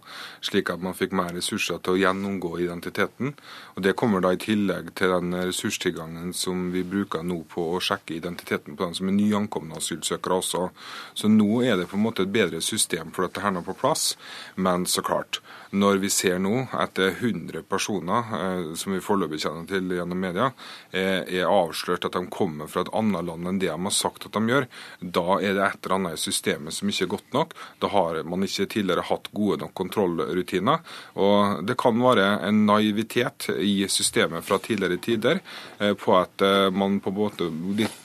slik 0.46 0.70
at 0.70 0.84
man 0.84 0.94
fikk 0.98 1.15
mer 1.17 1.34
ressurser 1.34 1.82
til 1.82 1.96
å 1.96 2.01
gjennomgå 2.03 2.51
identiteten. 2.62 3.34
Og 3.74 3.82
Det 3.82 3.96
kommer 3.98 4.22
da 4.22 4.36
i 4.36 4.41
tillegg 4.41 4.94
til 4.94 5.15
den 5.15 5.34
ressurstilgangen 5.34 6.29
som 6.38 6.70
vi 6.75 6.84
bruker 6.86 7.25
nå 7.25 7.39
på 7.50 7.63
å 7.74 7.82
sjekke 7.82 8.20
identiteten 8.20 8.77
på 8.77 8.86
den 8.86 8.94
som 8.94 9.10
er 9.10 9.17
nyankomne 9.17 9.82
asylsøkere 9.82 10.38
også. 10.38 10.70
Så 11.17 11.34
nå 11.34 11.63
er 11.65 11.82
det 11.82 11.89
på 11.89 11.98
en 11.98 12.06
måte 12.06 12.27
et 12.27 12.34
bedre 12.34 12.62
system 12.62 13.10
for 13.15 13.25
dette 13.25 13.41
her 13.41 13.56
nå 13.56 13.65
på 13.65 13.77
plass. 13.82 14.13
Men 14.56 14.86
så 14.86 15.01
klart, 15.01 15.41
når 15.74 16.03
vi 16.06 16.13
ser 16.13 16.38
nå 16.38 16.67
at 16.70 17.01
100 17.01 17.65
personer, 17.65 18.29
eh, 18.38 18.75
som 18.77 18.94
vi 18.94 19.01
foreløpig 19.01 19.41
kjenner 19.41 19.65
til 19.65 19.98
gjennom 19.98 20.22
media, 20.22 20.51
er 20.94 21.50
avslørt 21.50 22.06
at 22.06 22.13
de 22.13 22.26
kommer 22.34 22.69
fra 22.72 22.84
et 22.86 22.93
annet 22.98 23.25
land 23.27 23.48
enn 23.50 23.62
det 23.62 23.72
de 23.72 23.88
har 23.88 23.96
sagt 23.96 24.27
at 24.27 24.36
de 24.36 24.51
gjør, 24.51 24.67
da 25.01 25.38
er 25.38 25.55
det 25.57 25.63
et 25.65 25.86
eller 25.86 25.96
annet 25.98 26.17
i 26.17 26.22
systemet 26.22 26.75
som 26.75 26.91
ikke 26.91 27.07
er 27.07 27.13
godt 27.15 27.34
nok. 27.36 27.55
Da 27.81 27.91
har 27.93 28.22
man 28.27 28.46
ikke 28.46 28.67
tidligere 28.74 29.05
hatt 29.10 29.29
gode 29.36 29.60
nok 29.63 29.74
kontrollrutiner. 29.77 30.84
Og 31.19 31.63
det 31.67 31.77
kan 31.79 32.00
være 32.01 32.27
en 32.48 32.65
naivitet 32.69 33.50
i 33.57 33.88
systemet 33.91 34.46
fra 34.46 34.60
tidligere 34.63 35.00
tider 35.03 35.41
eh, 35.79 35.93
på 35.98 36.15
at 36.17 36.46
eh, 36.46 36.69
man 36.74 37.00
på 37.03 37.13
en 37.13 37.17
måte 37.17 37.50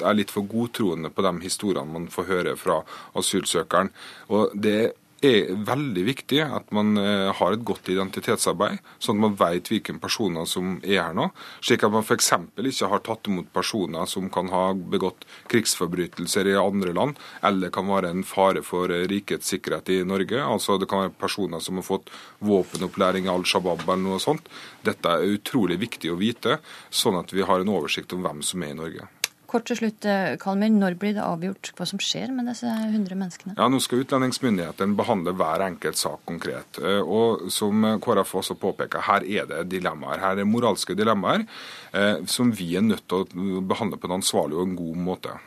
er 0.02 0.18
litt 0.18 0.32
for 0.34 0.46
godtroende 0.48 1.12
på 1.12 1.24
de 1.24 1.34
historiene 1.44 1.92
man 1.92 2.10
får 2.12 2.28
høre 2.30 2.56
fra 2.60 2.82
asylsøkeren. 3.18 3.92
Og 4.32 4.52
det 4.54 4.92
er 5.22 5.52
veldig 5.66 6.02
viktig 6.06 6.40
at 6.44 6.72
man 6.74 6.96
eh, 7.00 7.30
har 7.38 7.54
et 7.54 7.64
godt 7.66 7.88
identitetsarbeid, 7.92 8.80
sånn 9.02 9.20
at 9.20 9.24
man 9.24 9.36
vet 9.38 9.70
hvilke 9.70 9.94
personer 10.02 10.48
som 10.50 10.74
er 10.82 10.98
her 10.98 11.16
nå. 11.16 11.28
Slik 11.62 11.86
at 11.86 11.94
man 11.94 12.04
f.eks. 12.04 12.32
ikke 12.58 12.90
har 12.90 13.04
tatt 13.06 13.30
imot 13.30 13.52
personer 13.54 14.08
som 14.10 14.28
kan 14.34 14.50
ha 14.52 14.64
begått 14.74 15.26
krigsforbrytelser 15.52 16.50
i 16.50 16.58
andre 16.58 16.94
land, 16.96 17.22
eller 17.46 17.72
kan 17.74 17.88
være 17.90 18.12
en 18.12 18.26
fare 18.26 18.64
for 18.66 18.92
eh, 18.92 19.06
rikets 19.10 19.54
sikkerhet 19.54 19.94
i 19.94 20.02
Norge. 20.08 20.42
Altså 20.42 20.78
Det 20.80 20.90
kan 20.90 21.06
være 21.06 21.16
personer 21.22 21.62
som 21.62 21.78
har 21.78 21.86
fått 21.86 22.12
våpenopplæring 22.42 23.30
i 23.30 23.32
Al 23.32 23.46
Shabaab 23.46 23.86
eller 23.86 24.04
noe 24.04 24.22
sånt. 24.22 24.50
Dette 24.86 25.16
er 25.16 25.34
utrolig 25.38 25.78
viktig 25.82 26.12
å 26.12 26.20
vite, 26.20 26.58
sånn 26.90 27.20
at 27.20 27.32
vi 27.34 27.46
har 27.46 27.62
en 27.62 27.74
oversikt 27.74 28.12
om 28.16 28.26
hvem 28.26 28.42
som 28.46 28.62
er 28.62 28.74
i 28.74 28.80
Norge. 28.82 29.10
Kort 29.52 29.68
til 29.68 29.78
slutt, 29.78 30.06
eh, 30.08 30.36
Kalmer. 30.40 30.72
Når 30.72 30.96
blir 31.00 31.14
det 31.16 31.24
avgjort 31.24 31.72
hva 31.76 31.86
som 31.88 32.00
skjer 32.02 32.32
med 32.34 32.48
disse 32.50 32.66
100 32.66 33.18
menneskene? 33.18 33.56
Ja, 33.58 33.68
Nå 33.68 33.80
skal 33.84 34.04
utlendingsmyndighetene 34.04 34.96
behandle 34.96 35.36
hver 35.36 35.66
enkelt 35.68 36.00
sak 36.00 36.24
konkret. 36.28 36.80
Eh, 36.80 37.00
og 37.04 37.50
som 37.52 37.84
KrF 38.02 38.34
også 38.42 38.58
påpeker, 38.58 39.04
her 39.08 39.22
er 39.24 39.48
det 39.50 39.68
dilemmaer. 39.76 40.20
Her 40.24 40.42
er 40.42 40.48
moralske 40.48 40.96
dilemmaer 40.98 41.46
eh, 41.92 42.24
som 42.26 42.52
vi 42.52 42.74
er 42.76 42.86
nødt 42.86 43.08
til 43.08 43.24
å 43.24 43.62
behandle 43.62 44.00
på 44.00 44.08
en 44.08 44.20
ansvarlig 44.20 44.58
og 44.58 44.68
en 44.68 44.78
god 44.78 45.02
måte. 45.10 45.38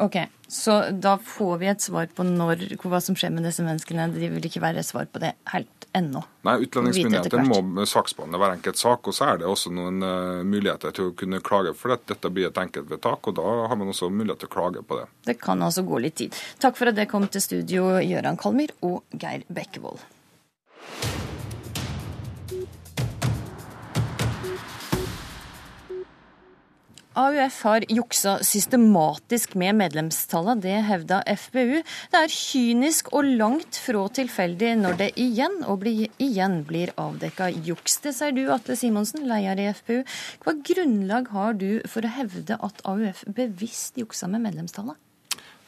Ok, 0.00 0.16
Så 0.48 0.90
da 0.90 1.18
får 1.18 1.58
vi 1.58 1.68
et 1.68 1.80
svar 1.80 2.08
på 2.12 2.24
når, 2.24 2.64
hva 2.80 3.00
som 3.00 3.16
skjer 3.16 3.32
med 3.32 3.44
disse 3.44 3.64
menneskene. 3.64 4.08
Det 4.12 4.28
vil 4.32 4.48
ikke 4.48 4.62
være 4.64 4.84
svar 4.84 5.08
på 5.08 5.20
det 5.20 5.32
helt 5.52 5.86
ennå. 5.96 6.22
Nei, 6.48 6.54
Utlendingsmyndighetene 6.64 7.44
må 7.48 7.86
saksbehandle 7.88 8.40
hver 8.40 8.56
enkelt 8.56 8.80
sak. 8.80 9.08
Og 9.08 9.16
så 9.16 9.30
er 9.30 9.42
det 9.42 9.48
også 9.48 9.72
noen 9.72 10.04
uh, 10.04 10.42
muligheter 10.44 10.92
til 10.96 11.10
å 11.10 11.14
kunne 11.16 11.40
klage, 11.44 11.74
for 11.76 11.96
at 11.96 12.04
dette 12.08 12.32
blir 12.32 12.48
et 12.48 12.60
enkeltvedtak. 12.64 13.28
Og 13.28 13.36
da 13.40 13.56
har 13.68 13.80
man 13.80 13.92
også 13.92 14.10
mulighet 14.12 14.44
til 14.44 14.52
å 14.52 14.54
klage 14.56 14.84
på 14.84 15.00
det. 15.00 15.08
Det 15.28 15.38
kan 15.40 15.64
altså 15.64 15.84
gå 15.88 16.00
litt 16.04 16.20
tid. 16.20 16.36
Takk 16.60 16.80
for 16.80 16.92
at 16.92 17.00
det 17.00 17.08
kom 17.12 17.28
til 17.32 17.44
studio, 17.44 17.94
Gøran 18.00 18.40
Kalmyr 18.40 18.76
og 18.88 19.02
Geir 19.12 19.44
Bekkevold. 19.52 20.04
AUF 27.12 27.62
har 27.62 27.84
juksa 27.92 28.38
systematisk 28.40 29.52
med 29.60 29.76
medlemstallet, 29.76 30.62
det 30.64 30.78
hevda 30.88 31.18
FPU. 31.28 31.82
Det 32.08 32.20
er 32.22 32.32
kynisk 32.32 33.10
og 33.12 33.26
langt 33.36 33.76
fra 33.84 34.06
tilfeldig 34.16 34.70
når 34.80 34.96
det 34.96 35.08
igjen 35.20 35.58
og 35.68 35.82
bli, 35.82 36.08
igjen 36.16 36.62
blir 36.64 36.94
avdekka 36.96 37.50
juks. 37.68 37.98
Det 38.00 38.14
sier 38.16 38.32
du, 38.32 38.46
Atle 38.54 38.78
Simonsen, 38.80 39.26
leder 39.28 39.60
i 39.60 39.68
FPU. 39.76 40.00
Hva 40.40 40.56
grunnlag 40.64 41.28
har 41.34 41.60
du 41.60 41.82
for 41.84 42.08
å 42.08 42.14
hevde 42.16 42.56
at 42.56 42.80
AUF 42.88 43.26
bevisst 43.28 44.00
juksa 44.00 44.30
med 44.32 44.46
medlemstallet? 44.46 44.96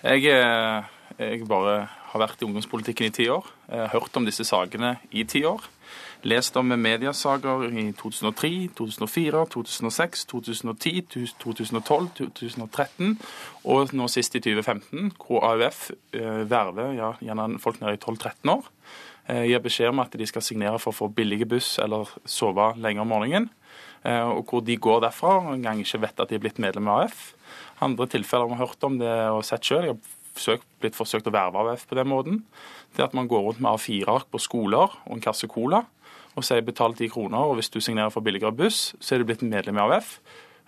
Jeg, 0.01 0.25
eh, 0.33 0.89
jeg 1.21 1.45
bare 1.49 1.83
har 2.15 2.23
vært 2.23 2.43
i 2.43 2.47
ungdomspolitikken 2.47 3.11
i 3.11 3.15
ti 3.15 3.29
år. 3.29 3.47
Hørt 3.93 4.17
om 4.17 4.27
disse 4.27 4.47
sakene 4.47 4.97
i 5.11 5.27
ti 5.29 5.43
år 5.45 5.67
lest 6.25 6.57
om 6.57 6.73
mediesaker 6.81 7.67
i 7.69 7.85
2003, 7.97 8.51
2004, 8.77 9.45
2006, 9.53 10.25
2010, 10.31 11.03
2012, 11.43 12.09
2013 12.17 13.19
og 13.71 13.95
nå 13.97 14.09
sist 14.13 14.37
i 14.39 14.43
2015, 14.45 15.13
hvor 15.21 15.45
AUF 15.51 15.91
eh, 16.17 16.45
verver 16.51 16.95
ja, 16.97 17.13
gjerne 17.25 17.61
folk 17.63 17.83
nede 17.83 17.99
i 17.99 18.01
12-13 18.01 18.55
år. 18.55 18.71
Eh, 19.29 19.45
gir 19.51 19.63
beskjed 19.65 19.93
om 19.93 20.03
at 20.05 20.17
de 20.17 20.29
skal 20.29 20.45
signere 20.45 20.81
for 20.81 20.93
å 20.93 20.99
få 21.03 21.11
billige 21.13 21.49
buss 21.49 21.77
eller 21.83 22.11
sove 22.29 22.73
lenge 22.81 23.05
om 23.05 23.13
morgenen. 23.13 23.51
Eh, 24.05 24.25
og 24.25 24.49
hvor 24.49 24.65
de 24.65 24.77
går 24.77 25.05
derfra 25.07 25.39
og 25.43 25.55
engang 25.59 25.81
ikke 25.81 26.03
vet 26.07 26.21
at 26.21 26.33
de 26.33 26.39
er 26.39 26.45
blitt 26.45 26.61
medlem 26.63 26.89
av 26.93 27.05
AUF. 27.05 27.25
Andre 27.85 28.09
tilfeller 28.17 28.49
vi 28.49 28.59
har 28.59 28.69
hørt 28.69 28.87
om 28.87 29.01
det 29.01 29.15
og 29.33 29.45
sett 29.45 29.65
sjøl. 29.67 29.89
Jeg 29.91 29.97
har 29.97 30.24
forsøkt, 30.35 30.67
blitt 30.83 30.99
forsøkt 30.99 31.29
å 31.31 31.35
verve 31.35 31.63
AUF 31.63 31.87
på 31.91 31.99
den 31.99 32.11
måten. 32.11 32.41
Det 32.97 33.07
at 33.07 33.15
man 33.17 33.29
går 33.31 33.49
rundt 33.49 33.63
med 33.65 33.73
A4-ark 33.75 34.31
på 34.31 34.43
skoler 34.43 34.97
og 35.05 35.13
en 35.17 35.25
kasse 35.25 35.51
cola 35.51 35.85
og 36.35 36.43
sier 36.43 36.65
betal 36.67 36.97
ti 36.99 37.07
kroner, 37.11 37.47
og 37.47 37.61
hvis 37.61 37.71
du 37.71 37.79
signerer 37.79 38.11
for 38.11 38.25
billigere 38.25 38.55
buss, 38.55 38.89
så 38.99 39.15
er 39.15 39.23
du 39.23 39.29
blitt 39.29 39.45
medlem 39.47 39.79
i 39.79 39.85
AUF. 39.85 40.17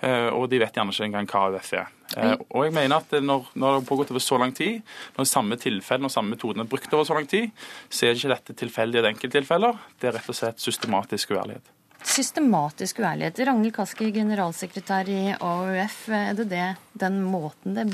Eh, 0.05 0.29
og 0.37 0.51
de 0.53 0.61
vet 0.61 0.77
gjerne 0.77 0.93
ikke 0.93 1.07
engang 1.09 1.29
hva 1.31 1.47
AUF 1.49 1.71
er. 1.75 1.93
Eh, 2.15 2.35
og 2.51 2.67
jeg 2.67 2.75
mener 2.77 3.01
at 3.01 3.15
når, 3.19 3.49
når 3.55 3.67
det 3.67 3.81
har 3.81 3.89
pågått 3.89 4.13
over 4.15 4.23
så 4.23 4.39
lang 4.39 4.53
tid, 4.55 4.83
når 5.17 5.31
samme 5.31 5.59
tilfellene 5.59 6.11
og 6.11 6.15
samme 6.15 6.37
metoden 6.37 6.63
er 6.63 6.71
brukt 6.71 6.93
over 6.95 7.09
så 7.09 7.17
lang 7.19 7.27
tid, 7.31 7.49
så 7.89 8.07
er 8.07 8.19
ikke 8.19 8.35
dette 8.35 8.59
tilfeldige 8.61 9.09
enkelttilfeller. 9.11 9.81
Det 9.99 10.11
er 10.11 10.19
rett 10.21 10.31
og 10.31 10.39
slett 10.39 10.63
systematisk 10.63 11.35
uærlighet. 11.35 11.76
Systematisk 12.07 13.01
uærlighet. 13.03 13.41
Ragnhild 13.49 13.75
Kaski, 13.75 14.13
generalsekretær 14.15 15.09
i 15.11 15.23
AUF. 15.35 15.97
Er 16.15 16.37
det, 16.39 16.47
det 16.53 16.67
den 17.03 17.17
måten 17.27 17.75
det 17.75 17.87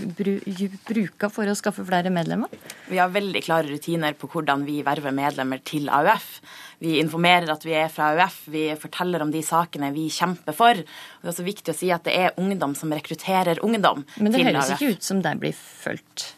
bruker 0.85 1.33
for 1.33 1.49
å 1.49 1.55
skaffe 1.57 1.85
flere 1.89 2.13
medlemmer? 2.13 2.53
Vi 2.91 3.01
har 3.01 3.09
veldig 3.15 3.41
klare 3.47 3.71
rutiner 3.71 4.13
på 4.19 4.29
hvordan 4.35 4.67
vi 4.69 4.83
verver 4.85 5.17
medlemmer 5.17 5.63
til 5.65 5.89
AUF. 5.89 6.29
Vi 6.85 6.99
informerer 7.01 7.55
at 7.55 7.65
vi 7.65 7.73
er 7.79 7.89
fra 7.95 8.11
AUF, 8.13 8.43
vi 8.53 8.67
forteller 8.77 9.25
om 9.25 9.33
de 9.33 9.41
sakene 9.47 9.91
vi 9.97 10.11
kjemper 10.13 10.57
for. 10.61 10.77
Det 10.77 11.25
er 11.25 11.33
også 11.33 11.49
viktig 11.49 11.73
å 11.73 11.81
si 11.81 11.91
at 11.95 12.05
det 12.05 12.19
er 12.19 12.39
ungdom 12.43 12.77
som 12.79 12.93
rekrutterer 12.93 13.65
ungdom 13.65 14.05
til 14.05 14.13
AUF. 14.13 14.23
Men 14.29 14.37
det 14.37 14.47
høres 14.51 14.77
ikke 14.77 14.93
ut 14.99 15.09
som 15.09 15.25
de 15.25 15.37
blir 15.41 15.57
fulgt 15.57 16.35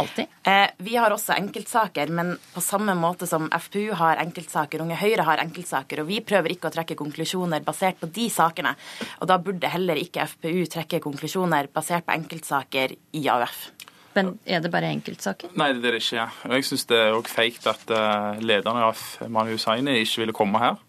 alltid? 0.00 0.30
Eh, 0.42 0.70
vi 0.76 0.96
har 0.96 1.14
også 1.14 1.34
enkeltsaker, 1.36 2.10
men 2.14 2.34
på 2.54 2.62
samme 2.64 2.94
måte 2.98 3.26
som 3.28 3.48
FPU 3.52 3.92
har 3.98 4.20
enkeltsaker, 4.22 4.82
Unge 4.84 4.98
Høyre 5.00 5.26
har 5.28 5.42
enkeltsaker, 5.44 6.02
og 6.02 6.10
vi 6.10 6.20
prøver 6.24 6.54
ikke 6.54 6.70
å 6.70 6.74
trekke 6.74 6.98
konklusjoner 6.98 7.64
basert 7.66 8.00
på 8.00 8.10
de 8.12 8.28
sakene. 8.32 8.74
Og 9.20 9.30
da 9.30 9.38
burde 9.42 9.70
heller 9.72 10.00
ikke 10.00 10.26
FPU 10.34 10.64
trekke 10.72 11.02
konklusjoner 11.04 11.70
basert 11.72 12.06
på 12.08 12.16
enkeltsaker 12.16 12.96
i 13.18 13.26
AUF. 13.32 13.64
Men 14.12 14.34
er 14.44 14.60
det 14.60 14.68
bare 14.72 14.92
enkeltsaker? 14.92 15.54
Nei, 15.56 15.70
det 15.72 15.88
er 15.88 15.96
det 15.96 16.02
ikke. 16.04 16.26
Og 16.48 16.56
jeg 16.58 16.68
syns 16.68 16.88
det 16.90 16.98
er 17.00 17.14
òg 17.16 17.28
feigt 17.32 17.68
at 17.70 17.92
lederen 18.44 18.80
i 18.82 18.86
AUF, 18.90 19.04
Mani 19.32 19.56
Hussaini 19.56 20.02
ikke 20.02 20.26
ville 20.26 20.36
komme 20.36 20.60
her. 20.60 20.80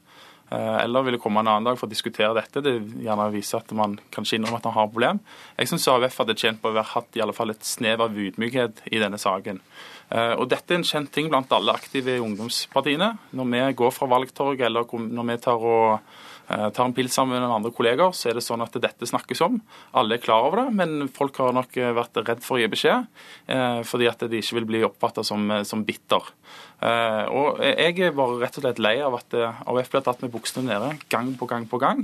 Uh, 0.54 0.84
eller 0.84 1.06
ville 1.08 1.18
komme 1.18 1.42
en 1.42 1.50
annen 1.50 1.66
dag 1.66 1.80
for 1.80 1.90
å 1.90 1.94
diskutere 1.94 2.36
dette. 2.38 2.62
Det 2.62 2.76
gjerne 3.02 3.30
viser 3.34 3.64
at 3.64 3.72
man 3.74 3.96
kanskje 4.14 4.38
innrømmer 4.38 4.62
at 4.62 4.68
man 4.70 4.76
har 4.76 4.92
problem. 4.92 5.22
Jeg 5.58 5.72
syns 5.72 5.88
AUF 5.90 6.20
hadde 6.22 6.38
tjent 6.38 6.62
på 6.62 6.70
å 6.70 6.78
ha 6.78 6.86
hatt 6.94 7.18
i 7.18 7.24
alle 7.26 7.34
fall 7.34 7.54
et 7.56 7.66
snev 7.66 8.04
av 8.06 8.14
ydmykhet 8.14 8.84
i 8.94 9.02
denne 9.02 9.18
saken. 9.22 9.64
Uh, 10.14 10.36
og 10.38 10.46
Dette 10.52 10.76
er 10.76 10.82
en 10.82 10.86
kjent 10.86 11.10
ting 11.16 11.32
blant 11.32 11.52
alle 11.58 11.74
aktive 11.74 12.20
i 12.20 12.22
ungdomspartiene. 12.22 13.16
Når 13.34 13.50
vi 13.56 13.66
går 13.82 13.96
fra 13.96 14.12
valgtorg, 14.14 14.62
eller 14.62 14.86
når 14.94 15.32
vi 15.32 15.42
tar 15.48 15.68
og 15.74 15.98
Eh, 15.98 16.33
tar 16.48 16.86
en 16.86 16.94
pils 16.94 17.14
sammen 17.16 17.40
med 17.40 17.50
andre 17.50 17.72
kolleger, 17.72 18.12
så 18.12 18.30
er 18.30 18.38
det 18.38 18.44
sånn 18.44 18.64
at 18.66 18.76
dette 18.84 19.08
snakkes 19.08 19.42
om. 19.46 19.60
Alle 19.96 20.18
er 20.18 20.24
klar 20.24 20.48
over 20.50 20.64
det, 20.64 20.76
men 20.76 21.08
folk 21.14 21.40
har 21.42 21.56
nok 21.56 21.78
eh, 21.80 21.94
vært 21.96 22.20
redd 22.24 22.44
for 22.44 22.58
å 22.58 22.62
gi 22.62 22.70
beskjed, 22.72 23.08
eh, 23.48 23.80
fordi 23.88 24.10
at 24.12 24.26
de 24.30 24.42
ikke 24.42 24.60
vil 24.60 24.70
bli 24.74 24.84
oppfatta 24.88 25.24
som, 25.26 25.48
som, 25.68 25.84
bitter. 25.88 26.32
Og 26.84 27.62
Jeg 27.64 27.94
er 28.04 28.16
bare 28.16 28.42
rett 28.42 28.58
og 28.60 28.64
slett 28.66 28.80
lei 28.82 28.98
av 29.00 29.14
at 29.16 29.32
AUF 29.40 29.88
blir 29.94 30.02
tatt 30.04 30.20
med 30.20 30.34
buksene 30.34 30.66
nede 30.68 30.90
gang 31.12 31.30
på 31.40 31.48
gang 31.48 31.64
på 31.70 31.78
gang. 31.80 32.02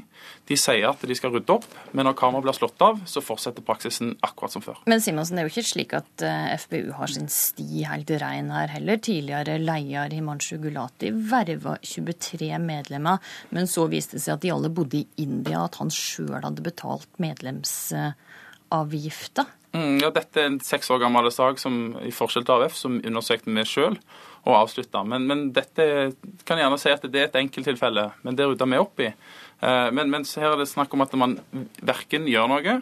De 0.48 0.56
sier 0.56 0.88
at 0.88 1.04
de 1.04 1.18
skal 1.18 1.34
rydde 1.34 1.52
opp, 1.52 1.66
men 1.92 2.08
når 2.08 2.16
kameraet 2.16 2.46
blir 2.46 2.56
slått 2.56 2.86
av, 2.86 3.02
så 3.04 3.20
fortsetter 3.20 3.66
praksisen 3.66 4.14
akkurat 4.24 4.56
som 4.56 4.64
før. 4.64 4.80
Men 4.88 5.04
Simonsen, 5.04 5.36
det 5.36 5.44
er 5.44 5.50
jo 5.50 5.52
ikke 5.52 5.72
slik 5.74 5.96
at 5.98 6.24
FBU 6.64 6.94
har 6.96 7.12
sin 7.12 7.28
sti 7.28 7.84
helt 7.90 8.14
rein 8.24 8.54
her 8.56 8.72
heller. 8.72 9.02
Tidligere 9.04 9.58
leder 9.60 10.16
Himanshu 10.16 10.62
Gulati 10.64 11.12
verva 11.12 11.76
23 11.84 12.54
medlemmer, 12.64 13.20
men 13.52 13.68
så 13.68 13.90
viste 13.92 14.16
det 14.16 14.24
seg 14.24 14.29
at 14.34 14.42
de 14.44 14.52
alle 14.54 14.70
bodde 14.74 14.98
i 15.02 15.08
India, 15.22 15.58
at 15.66 15.76
han 15.82 15.90
sjøl 15.94 16.44
hadde 16.44 16.62
betalt 16.66 17.10
medlemsavgifta. 17.22 19.44
Mm, 19.76 20.00
ja, 20.02 20.10
dette 20.10 20.42
er 20.42 20.48
en 20.50 20.60
seks 20.66 20.90
år 20.90 21.04
gammel 21.04 21.30
sak 21.32 21.60
som, 21.62 21.96
i 22.02 22.12
forskjell 22.14 22.46
til 22.48 22.58
AUF, 22.58 22.78
som 22.78 22.98
undersøkte 23.06 23.54
vi 23.54 23.66
sjøl 23.70 24.00
og 24.48 24.56
avslutta. 24.64 25.04
Men, 25.06 25.28
men, 25.30 25.44
dette 25.54 25.84
kan 26.48 26.58
jeg 26.58 26.66
gjerne 26.66 26.80
si 26.82 26.94
at 26.94 27.06
det 27.06 27.22
er 27.22 27.30
et 27.30 27.42
enkelttilfelle, 27.42 28.08
men 28.26 28.38
det 28.38 28.48
rydda 28.48 28.70
vi 28.70 28.80
opp 28.82 29.04
i. 29.04 29.12
Eh, 29.12 29.90
men, 29.94 30.10
mens 30.10 30.34
her 30.40 30.54
er 30.54 30.62
det 30.62 30.70
snakk 30.72 30.94
om 30.96 31.06
at 31.06 31.14
man 31.20 31.38
verken 31.86 32.26
gjør 32.30 32.50
noe, 32.50 32.80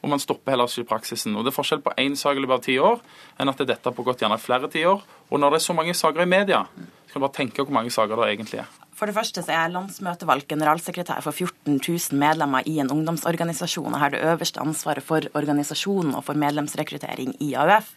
og 0.00 0.08
man 0.08 0.22
stopper 0.22 0.54
heller 0.54 0.70
ikke 0.70 0.94
praksisen. 0.94 1.34
Og 1.36 1.44
Det 1.44 1.52
er 1.52 1.58
forskjell 1.58 1.82
på 1.84 1.92
én 2.00 2.16
sak 2.16 2.38
i 2.38 2.40
løpet 2.40 2.56
av 2.56 2.64
ti 2.64 2.78
år 2.80 3.02
enn 3.36 3.52
at 3.52 3.60
dette 3.60 3.84
har 3.84 3.96
pågått 3.96 4.24
gjerne 4.24 4.40
flere 4.40 4.70
tiår. 4.72 5.02
Og 5.28 5.40
når 5.40 5.52
det 5.52 5.60
er 5.60 5.66
så 5.66 5.76
mange 5.76 5.94
saker 5.94 6.24
i 6.24 6.30
media, 6.30 6.62
så 6.64 7.12
kan 7.12 7.20
du 7.20 7.26
bare 7.26 7.36
tenke 7.36 7.66
hvor 7.66 7.76
mange 7.76 7.92
saker 7.92 8.16
det 8.16 8.30
egentlig 8.30 8.62
er. 8.62 8.70
For 9.00 9.08
det 9.08 9.16
første 9.16 9.40
så 9.40 9.48
er 9.54 9.62
jeg 9.62 9.72
landsmøtevalgt 9.72 10.50
generalsekretær 10.50 11.22
for 11.24 11.32
14 11.32 11.78
000 11.80 12.18
medlemmer 12.20 12.66
i 12.68 12.74
en 12.82 12.90
ungdomsorganisasjon, 12.92 13.94
og 13.94 14.02
har 14.02 14.12
det 14.12 14.20
øverste 14.20 14.60
ansvaret 14.60 15.00
for 15.00 15.24
organisasjonen 15.32 16.12
og 16.18 16.26
for 16.26 16.36
medlemsrekruttering 16.36 17.32
i 17.40 17.54
AUF. 17.56 17.94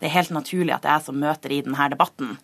Det 0.00 0.08
er 0.08 0.16
helt 0.18 0.34
naturlig 0.34 0.74
at 0.76 0.82
det 0.84 0.90
er 0.90 0.98
jeg 0.98 1.08
som 1.08 1.20
møter 1.20 1.54
i 1.54 1.62
denne 1.66 1.90
debatten. 1.92 2.38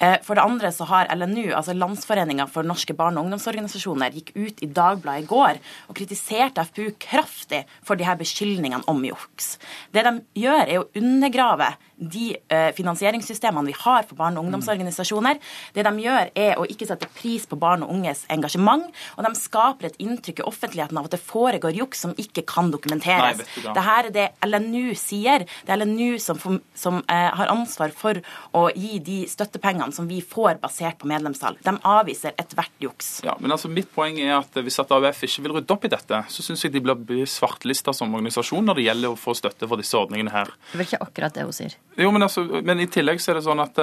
Eh, 0.00 0.16
for 0.24 0.38
det 0.38 0.44
andre 0.44 0.70
så 0.72 0.86
har 0.88 1.10
LNU, 1.12 1.50
altså 1.52 1.74
Landsforeninga 1.76 2.46
for 2.48 2.64
norske 2.64 2.94
barne- 2.96 3.20
og 3.20 3.28
ungdomsorganisasjoner, 3.28 4.14
gikk 4.16 4.32
ut 4.34 4.62
i 4.64 4.70
Dagbladet 4.70 5.26
i 5.26 5.28
går 5.28 5.60
og 5.88 5.98
kritiserte 5.98 6.64
FPU 6.64 6.94
kraftig 6.98 7.66
for 7.84 8.00
de 8.00 8.06
her 8.08 8.16
beskyldningene 8.16 8.86
om 8.88 9.04
juks. 9.04 9.58
Det 9.92 10.04
de 10.06 10.14
gjør, 10.40 10.64
er 10.64 10.80
å 10.80 10.88
undergrave 10.96 11.74
de 12.00 12.30
eh, 12.48 12.70
finansieringssystemene 12.72 13.68
vi 13.68 13.76
har 13.76 14.06
for 14.08 14.16
barne- 14.16 14.40
og 14.40 14.48
ungdomsorganisasjoner. 14.48 15.36
Det 15.76 15.84
de 15.84 15.92
gjør, 16.06 16.30
er 16.34 16.56
å 16.56 16.64
ikke 16.64 16.88
sette 16.88 17.08
pris 17.12 17.44
på 17.44 17.58
barn 17.60 17.84
og 17.84 17.92
unges 17.92 18.24
engasjement, 18.32 18.88
og 19.18 19.26
de 19.26 19.34
skaper 19.36 19.90
et 19.90 20.00
inntrykk 20.00 20.40
i 20.40 20.48
offentligheten 20.48 20.96
av 20.96 21.10
at 21.10 21.16
det 21.18 21.20
foregår 21.20 21.76
juks 21.76 22.06
som 22.06 22.16
ikke 22.16 22.46
kan 22.48 22.72
dokumenteres. 22.72 23.42
Nei, 23.44 23.66
Dette 23.66 23.84
er 23.98 24.10
det 24.16 24.26
LNU 24.48 24.94
sier. 24.96 25.44
Det 25.66 25.74
er 25.74 25.84
LNU 25.84 26.16
som, 26.22 26.40
som 26.80 27.00
eh, 27.06 27.28
har 27.36 27.52
ansvar 27.52 27.92
for 27.96 28.20
å 28.56 28.66
gi 28.74 28.98
de 29.04 29.20
støttepengene 29.30 29.94
som 29.94 30.08
vi 30.10 30.20
får 30.24 30.60
basert 30.62 31.00
på 31.00 31.10
medlemstall. 31.10 31.58
De 31.64 31.76
avviser 31.86 32.36
ethvert 32.40 32.74
juks. 32.82 33.18
Ja, 33.26 33.36
men 33.40 33.52
altså 33.54 33.70
Mitt 33.70 33.90
poeng 33.94 34.18
er 34.20 34.38
at 34.40 34.56
hvis 34.56 34.80
at 34.82 34.90
AUF 34.94 35.24
ikke 35.26 35.44
vil 35.44 35.56
rydde 35.58 35.76
opp 35.76 35.86
i 35.86 35.92
dette, 35.92 36.22
så 36.32 36.44
syns 36.44 36.64
jeg 36.64 36.74
de 36.74 36.82
blir 36.82 37.28
svartlista 37.28 37.94
som 37.96 38.14
organisasjon 38.18 38.66
når 38.66 38.80
det 38.80 38.86
gjelder 38.88 39.14
å 39.14 39.20
få 39.20 39.36
støtte 39.38 39.68
for 39.70 39.80
disse 39.80 39.98
ordningene 39.98 40.32
her. 40.34 40.50
Det 40.70 40.78
er 40.78 40.82
vel 40.82 40.88
ikke 40.88 41.04
akkurat 41.06 41.36
det 41.36 41.46
hun 41.46 41.56
sier? 41.56 41.76
Jo, 42.00 42.10
men, 42.14 42.24
altså, 42.26 42.46
men 42.64 42.82
i 42.82 42.88
tillegg 42.90 43.20
så 43.22 43.32
er 43.32 43.40
det 43.40 43.46
sånn 43.48 43.62
at 43.62 43.78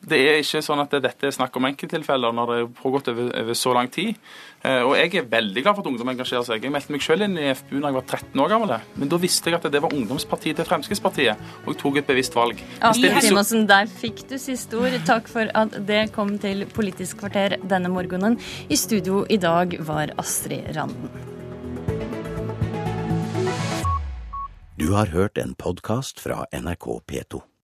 Det 0.00 0.16
er 0.16 0.38
ikke 0.40 0.62
sånn 0.64 0.80
at 0.80 0.94
dette 1.04 1.26
er 1.28 1.34
snakk 1.34 1.56
om 1.60 1.66
enkelttilfeller 1.68 2.32
når 2.32 2.50
det 2.50 2.54
har 2.56 2.68
pågått 2.78 3.10
over, 3.12 3.26
over, 3.36 3.56
så 3.58 3.74
lang 3.76 3.90
tid. 3.92 4.16
Eh, 4.64 4.80
og 4.80 4.94
jeg 4.96 5.12
er 5.20 5.26
veldig 5.28 5.60
glad 5.60 5.76
for 5.76 5.84
at 5.84 5.90
ungdom 5.90 6.08
engasjerer 6.08 6.46
seg. 6.46 6.64
Jeg 6.64 6.72
meldte 6.72 6.94
meg 6.94 7.04
selv 7.04 7.26
inn 7.26 7.36
i 7.36 7.50
FPU 7.52 7.74
da 7.82 7.90
jeg 7.90 7.98
var 7.98 8.06
13 8.06 8.40
år 8.40 8.48
gammel. 8.48 8.72
Men 8.96 9.12
da 9.12 9.18
visste 9.20 9.52
jeg 9.52 9.58
at 9.58 9.68
det 9.68 9.82
var 9.84 9.92
ungdomspartiet 9.92 10.56
til 10.56 10.68
Fremskrittspartiet, 10.70 11.44
og 11.66 11.68
jeg 11.74 11.80
tok 11.82 12.00
et 12.00 12.08
bevisst 12.08 12.38
valg. 12.38 12.39
Astrid 12.80 13.18
Simonsen, 13.24 13.66
der 13.70 13.90
fikk 13.90 14.24
du 14.30 14.36
siste 14.40 14.78
ord. 14.80 14.96
Takk 15.08 15.28
for 15.30 15.50
at 15.58 15.76
det 15.88 16.06
kom 16.14 16.36
til 16.42 16.64
Politisk 16.70 17.20
kvarter 17.22 17.58
denne 17.60 17.92
morgenen. 17.92 18.38
I 18.68 18.78
studio 18.80 19.24
i 19.28 19.38
dag 19.40 19.76
var 19.86 20.14
Astrid 20.20 20.72
Randen. 20.76 21.12
Du 24.80 24.92
har 24.96 25.12
hørt 25.12 25.38
en 25.38 25.54
podkast 25.54 26.20
fra 26.20 26.46
NRK 26.56 26.86
P2. 27.04 27.49